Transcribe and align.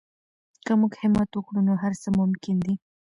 که 0.65 0.71
موږ 0.79 0.93
همت 1.01 1.29
وکړو 1.33 1.59
نو 1.67 1.73
هر 1.83 1.93
څه 2.01 2.09
ممکن 2.19 2.55
دي. 2.65 2.75